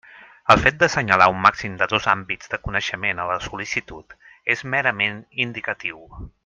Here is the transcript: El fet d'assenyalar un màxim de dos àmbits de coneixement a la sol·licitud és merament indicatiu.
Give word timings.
El 0.53 0.61
fet 0.61 0.77
d'assenyalar 0.83 1.27
un 1.33 1.37
màxim 1.47 1.75
de 1.81 1.87
dos 1.91 2.07
àmbits 2.15 2.51
de 2.55 2.59
coneixement 2.69 3.21
a 3.25 3.29
la 3.35 3.39
sol·licitud 3.51 4.19
és 4.55 4.65
merament 4.77 5.25
indicatiu. 5.49 6.07